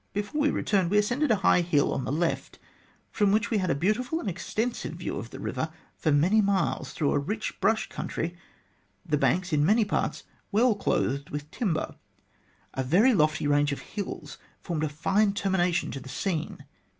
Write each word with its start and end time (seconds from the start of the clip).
Before 0.13 0.41
we 0.41 0.49
returned 0.49 0.89
we 0.89 0.97
ascended 0.97 1.29
a 1.29 1.35
high 1.45 1.61
hill 1.61 1.93
on 1.93 2.05
the 2.05 2.11
left, 2.11 2.57
from 3.11 3.31
which 3.31 3.51
we 3.51 3.59
had 3.59 3.69
a 3.69 3.75
beautiful 3.75 4.19
and 4.19 4.27
extensive 4.27 4.93
view 4.95 5.15
of 5.17 5.29
the 5.29 5.39
river 5.39 5.71
for 5.95 6.11
many 6.11 6.41
miles 6.41 6.91
through 6.91 7.11
a 7.11 7.19
rich 7.19 7.59
brush 7.61 7.87
country, 7.87 8.35
the 9.05 9.19
banks, 9.19 9.53
in 9.53 9.63
many 9.63 9.85
parts, 9.85 10.23
well 10.51 10.73
clothed 10.73 11.29
with 11.29 11.51
timber. 11.51 11.97
A 12.73 12.81
very 12.81 13.13
lofty 13.13 13.45
range 13.45 13.71
of 13.71 13.81
hills 13.93 14.39
formed 14.59 14.83
a 14.83 14.89
fine 14.89 15.33
termination 15.33 15.91
to 15.91 15.99
the 15.99 16.09
scene. 16.09 16.65